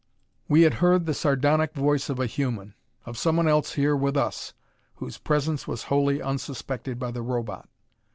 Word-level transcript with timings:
We 0.47 0.63
had 0.63 0.73
heard 0.81 1.05
the 1.05 1.13
sardonic 1.13 1.75
voice 1.75 2.09
of 2.09 2.19
a 2.19 2.25
human! 2.25 2.73
Of 3.05 3.19
someone 3.19 3.47
else 3.47 3.73
here 3.73 3.95
with 3.95 4.17
us, 4.17 4.55
whose 4.95 5.19
presence 5.19 5.67
was 5.67 5.83
wholly 5.93 6.19
unsuspected 6.19 6.97
by 6.97 7.11
the 7.11 7.21
Robot! 7.21 7.69